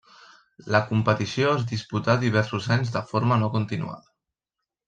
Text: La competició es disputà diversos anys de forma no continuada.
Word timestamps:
La 0.75 0.79
competició 0.91 1.51
es 1.57 1.67
disputà 1.73 2.17
diversos 2.25 2.71
anys 2.79 2.97
de 2.99 3.07
forma 3.13 3.41
no 3.43 3.55
continuada. 3.61 4.13